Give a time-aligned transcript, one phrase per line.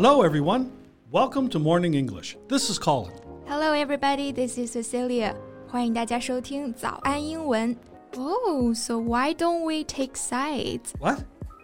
[0.00, 0.70] Hello, everyone.
[1.10, 2.36] Welcome to Morning English.
[2.48, 3.12] This is Colin.
[3.46, 4.32] Hello, everybody.
[4.32, 5.34] This is Cecilia.
[5.68, 7.76] 欢迎大家收听早安英文。
[8.16, 10.92] Oh, so why don't we take sides?
[10.98, 11.20] What?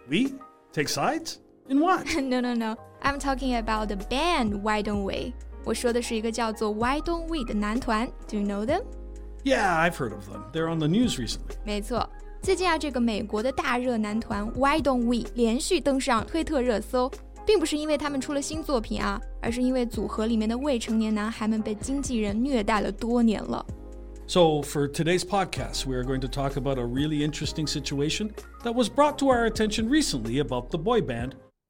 [0.09, 0.33] We?
[0.73, 1.37] Take sides?
[1.67, 2.05] In what?
[2.21, 2.75] no, no, no.
[3.01, 5.33] I'm talking about the band Why Don't We.
[5.65, 8.07] 我说的是一个叫做 Why Don't We 的男团。
[8.27, 8.83] Do you know them?
[9.43, 10.43] Yeah, I've heard of them.
[10.51, 11.55] They're on the news recently.
[11.65, 12.09] 没错，
[12.41, 17.11] 最近啊，这个美国的大热男团 Why Don't We 连续登上推特热搜，
[17.47, 23.65] 并不是因为他们出了新作品啊，而是因为组合里面的未成年男孩们被经纪人虐待了多年了。
[24.25, 28.31] So, for today's podcast, we are going to talk about a really interesting situation
[28.63, 31.31] that was brought to our attention recently about the boy band.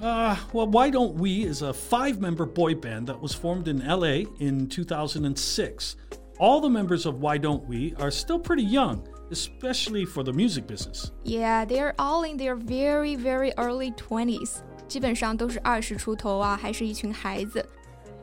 [0.00, 3.86] Uh, well, Why Don't We is a five member boy band that was formed in
[3.86, 5.96] LA in 2006.
[6.38, 10.66] All the members of Why Don't We are still pretty young, especially for the music
[10.66, 11.12] business.
[11.22, 14.62] Yeah, they're all in their very, very early 20s.
[14.88, 17.64] 基本上都是二十出头啊，还是一群孩子。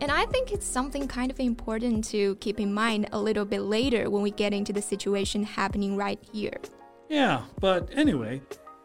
[0.01, 3.61] And I think it's something kind of important to keep in mind a little bit
[3.61, 6.57] later when we get into the situation happening right here.
[7.09, 8.41] Yeah, but anyway,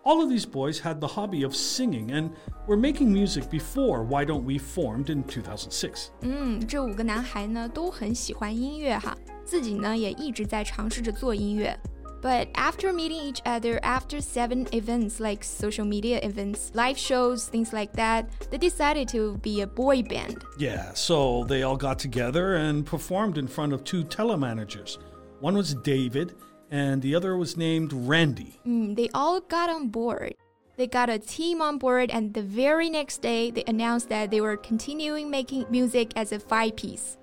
[0.08, 2.30] all of these boys had the hobby of singing and
[2.66, 6.10] were making music before Why Don't We formed in 2006.
[6.20, 11.78] 嗯，这五个男孩呢都很喜欢音乐哈，自己呢也一直在尝试着做音乐。
[12.20, 17.92] But after meeting each other after seven events like social media events, live shows, things like
[17.96, 20.38] that, they decided to be a boy band.
[20.58, 24.96] Yeah, so they all got together and performed in front of two telemanagers.
[25.40, 26.32] One was David,
[26.70, 28.58] and the other was named Randy.
[28.66, 30.34] Mm, they all got on board.
[30.76, 34.40] They got a team on board, and the very next day, they announced that they
[34.40, 37.16] were continuing making music as a five piece.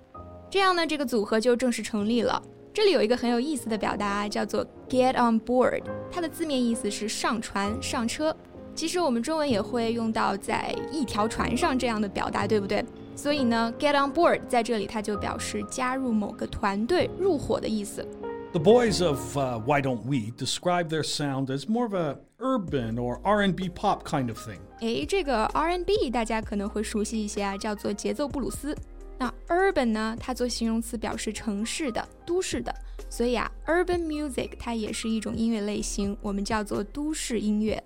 [0.50, 2.42] 这样呢，这个组合就正式成立了。
[2.74, 8.34] 这里有一个很有意思的表达，叫做 get on board，它的字面意思是上船、上车。
[8.74, 12.82] 其实我们中文也会用到在一条船上这样的表达，对不对？
[13.18, 18.08] 所以呢，get on board 在这里它就表示加入某个团队、入伙的意思。
[18.56, 23.00] The boys of uh, Why Don't We describe their sound as more of a urban
[23.00, 24.60] or R&B pop kind of thing.
[24.82, 28.76] 诶，这个 R&B 大家可能会熟悉一些啊，叫做节奏布鲁斯。
[29.18, 32.76] 那 urban 呢，它做形容词表示城市的、都市的，
[33.10, 37.82] 所以啊，urban music 它也是一种音乐类型，我们叫做都市音乐。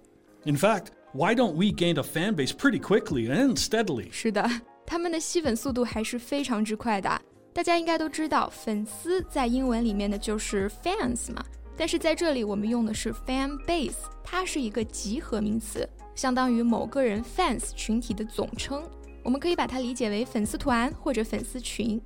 [0.46, 4.10] In fact, Why Don't We gained a fan base pretty quickly and steadily.
[4.12, 4.50] 是的，
[4.86, 7.22] 他们的吸粉速度还是非常之快的。
[7.54, 11.44] 大家应该都知道，粉丝在英文里面呢就是 fans 嘛，
[11.78, 18.84] 但是在这里我们用的是 fan base，它是一个集合名词，相当于某个人 fans 群体的总称。
[19.24, 22.00] 我们可以把它理解为粉丝团或者粉丝群。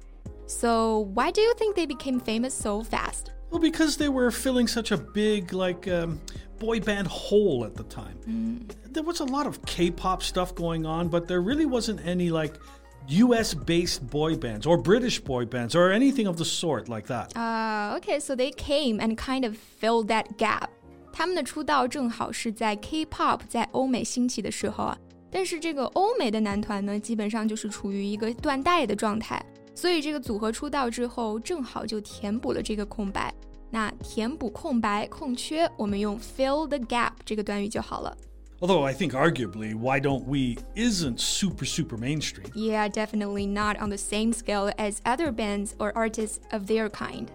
[0.47, 3.31] So why do you think they became famous so fast?
[3.52, 6.19] Well, because they were filling such a big, like, um,
[6.59, 8.68] boy band hole at the time.
[8.94, 12.30] There was a lot of K pop stuff going on, but there really wasn't any,
[12.30, 12.59] like,
[13.07, 17.35] US based boy bands or British boy bands or anything of the sort like that.
[17.35, 20.69] Uh, okay, so they came and kind of filled that gap.
[21.12, 24.97] 他们的出道正好是在 K-pop 在欧美兴起的时候啊，
[25.31, 29.44] 但是这个欧美的男团呢，基本上就是处于一个断代的状态，
[29.74, 33.34] 所以这个组合出道之后，正好就填补了这个空白。
[33.72, 38.16] 那填补空白、空缺，我们用 fill the gap 这个短语就好了。
[38.63, 42.52] Although I think arguably Why Don't We isn't super, super mainstream.
[42.53, 47.31] Yeah, definitely not on the same scale as other bands or artists of their kind.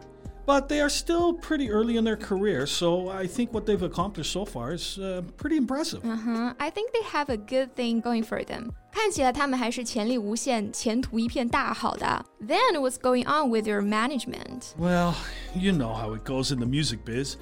[0.47, 4.31] But they are still pretty early in their career, so I think what they've accomplished
[4.31, 6.05] so far is uh, pretty impressive.
[6.05, 6.53] Uh-huh.
[6.61, 8.75] I think they have a good thing going for them.
[8.93, 12.23] 看起来他们还是潜力无限，前途一片大好的。
[12.47, 14.75] Then what's going on with their management?
[14.79, 15.15] Well,
[15.55, 17.39] you know how it goes in the music biz.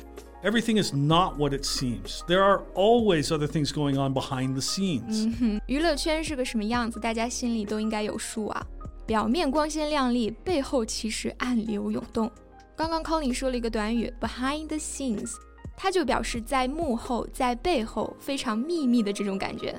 [0.46, 2.22] Everything is not what it seems.
[2.26, 5.32] There are always other things going on behind the scenes.
[5.66, 8.66] 娱乐圈是个什么样子，大家心里都应该有数啊。
[9.06, 12.30] 表面光鲜亮丽，背后其实暗流涌动。
[12.76, 15.34] 刚刚 Colin 说了一个短语 “behind the scenes”，
[15.76, 19.78] 它就表示在幕后、在背后非常秘密的这种感觉。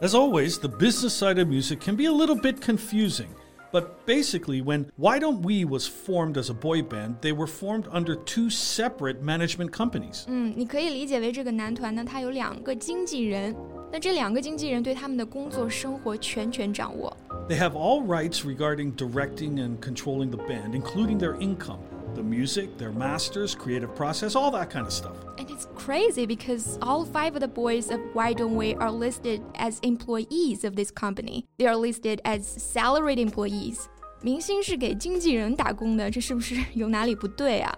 [0.00, 3.26] As always, the business side of music can be a little bit confusing.
[3.72, 7.84] But basically, when Why Don't We was formed as a boy band, they were formed
[7.92, 10.24] under two separate management companies.
[10.26, 13.54] 嗯，你可以理解为这个男团呢，他有两个经纪人，
[13.92, 17.14] 那这两个经纪人对他们的工作生活全权掌握。
[17.46, 21.80] They have all rights regarding directing and controlling the band, including their income,
[22.14, 25.16] the music, their masters, creative process, all that kind of stuff.
[25.38, 29.42] And it's crazy because all five of the boys of Why Don't We are listed
[29.54, 31.46] as employees of this company.
[31.58, 33.88] They are listed as salaried employees.
[34.20, 37.72] 明星是给经纪人打工的，这是不是有哪里不对啊？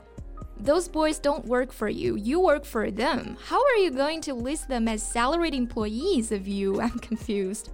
[0.64, 3.36] those boys don't work for you, you work for them.
[3.48, 6.80] How are you going to list them as salaried employees of you?
[6.80, 7.66] I'm confused.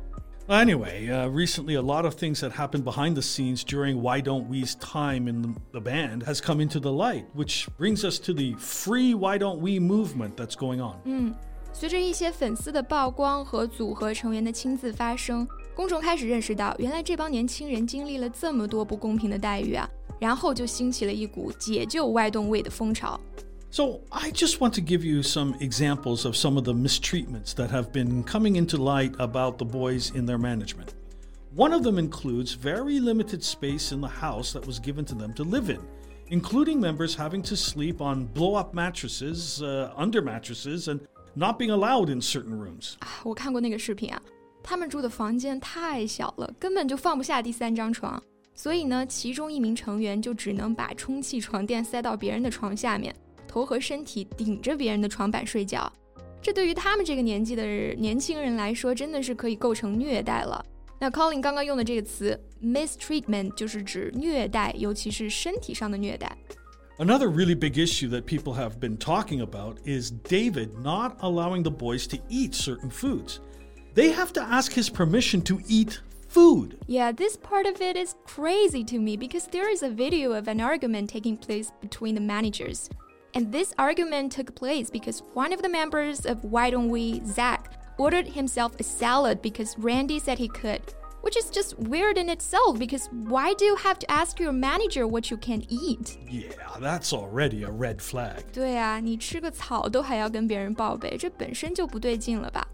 [0.48, 4.48] Anyway, uh, recently a lot of things that happened behind the scenes during Why Don't
[4.48, 8.54] We's time in the band has come into the light, which brings us to the
[8.54, 10.98] free Why Don't We movement that's going on.
[11.04, 11.34] 嗯，
[11.72, 19.90] 随着一些粉丝的曝光和组合成员的亲自发声，公众开始认识到，原来这帮年轻人经历了这么多不公平的待遇啊。
[20.18, 23.20] 然后就兴起了一股解救外动卫的风潮。
[23.70, 27.70] So, I just want to give you some examples of some of the mistreatments that
[27.70, 30.94] have been coming into light about the boys in their management.
[31.54, 35.34] One of them includes very limited space in the house that was given to them
[35.34, 35.80] to live in,
[36.28, 41.00] including members having to sleep on blow up mattresses, uh, under mattresses, and
[41.34, 42.96] not being allowed in certain rooms.
[43.24, 44.22] 我看过那个视频啊，
[44.62, 48.22] 他们住的房间太小了，根本就放不下第三张床。
[48.54, 53.14] 所以呢，其中一名成员就只能把充气床垫塞到别人的床下面，
[53.50, 55.92] 头和身体顶着别人的床板睡觉。
[56.42, 57.64] 这对于他们这个年纪的
[57.94, 60.64] 年轻人来说，真的是可以构成虐待了。
[60.98, 66.36] 那 Colin 刚刚用的这个词 mistreatment 就是指虐待，尤其是身体上的虐待。
[66.98, 72.06] Another really big issue that people have been talking about is David not allowing the boys
[72.06, 73.40] to eat certain foods.
[73.94, 76.78] They have to ask his permission to eat food.
[76.86, 80.48] Yeah, this part of it is crazy to me because there is a video of
[80.48, 82.88] an argument taking place between the managers.
[83.34, 87.70] And this argument took place because one of the members of Why Don't We, Zach,
[87.98, 90.80] ordered himself a salad because Randy said he could.
[91.22, 95.08] Which is just weird in itself because why do you have to ask your manager
[95.08, 96.16] what you can eat?
[96.30, 98.44] Yeah, that's already a red flag.
[98.52, 102.64] 对啊，你吃个草都还要跟别人报备，这本身就不对劲了吧？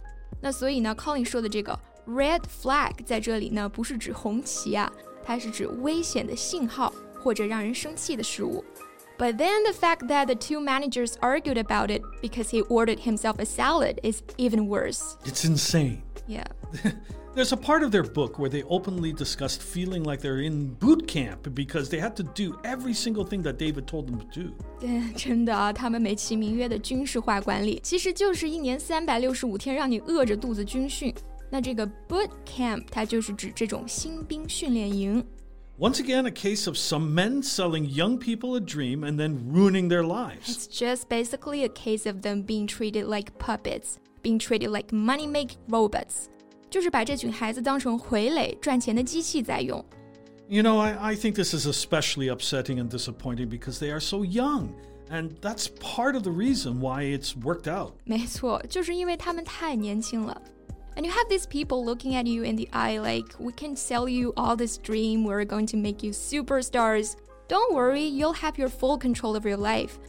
[0.42, 4.92] 那所以呢，Colin 说的这个 Red flag 在这里呢，不是指红旗啊，
[5.24, 6.92] 它是指危险的信号
[7.22, 8.62] 或者让人生气的事物。
[9.18, 13.38] But then the fact that the two managers argued about it because he ordered himself
[13.38, 15.16] a salad is even worse.
[15.24, 16.02] It's insane.
[16.26, 16.44] Yeah.
[17.34, 21.06] There's a part of their book where they openly discussed feeling like they're in boot
[21.06, 24.50] camp because they had to do every single thing that David told them to do.
[24.80, 31.14] 对，真的啊，他们美其名曰的军事化管理，其实就是一年三百六十五天让你饿着肚子军训。
[31.48, 35.24] 那这个 boot camp 它就是指这种新兵训练营。
[35.78, 39.88] Once again, a case of some men selling young people a dream and then ruining
[39.88, 40.48] their lives.
[40.48, 45.58] It's just basically a case of them being treated like puppets, being treated like money-making
[45.68, 46.28] robots.
[46.70, 49.84] 就是把这群孩子当成傀儡、赚钱的机器在用。
[50.48, 54.74] You know, I, I think this is especially upsetting and disappointing because they are so young.
[55.10, 57.94] And that's part of the reason why it's worked out.
[58.04, 60.40] 没错，就是因为他们太年轻了。
[60.97, 64.09] And you have these people looking at you in the eye like, we can sell
[64.09, 67.17] you all this dream, we're going to make you superstars.
[67.47, 69.99] Don't worry, you'll have your full control of your life.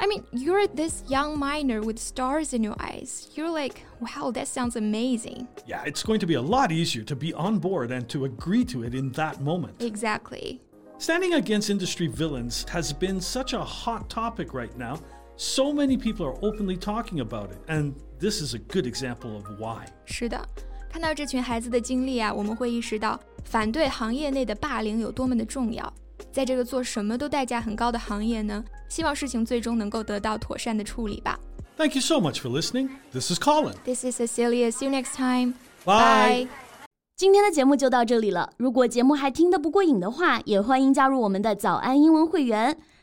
[0.00, 3.30] I mean, you're this young minor with stars in your eyes.
[3.34, 5.48] You're like, wow, that sounds amazing.
[5.66, 8.64] Yeah, it's going to be a lot easier to be on board and to agree
[8.66, 9.82] to it in that moment.
[9.82, 10.60] Exactly.
[10.98, 15.00] Standing against industry villains has been such a hot topic right now
[15.38, 19.43] so many people are openly talking about it, and this is a good example of
[19.59, 19.85] why.
[20.05, 20.39] 是的，
[20.91, 25.93] 看到这群孩子的经历啊，我们会意识到反对行业内的霸凌有多么的重要。
[26.31, 31.39] 在这个做什么都代价很高的行业呢，希望事情最终能够得到妥善的处理吧。
[31.75, 32.89] Thank you so much for listening.
[33.11, 33.73] This is Colin.
[33.83, 34.71] This is Cecilia.
[34.71, 35.55] See you next time.
[35.85, 36.47] Bye.
[37.15, 38.51] 今天的节目就到这里了。
[38.57, 42.77] 如果节目还听得不过瘾的话，也欢迎加入我们的早安英文会员。